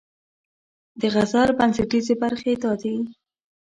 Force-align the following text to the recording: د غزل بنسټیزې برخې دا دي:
د 0.99 1.01
غزل 1.13 1.49
بنسټیزې 1.59 2.15
برخې 2.23 2.53
دا 2.63 2.71
دي: 2.81 2.95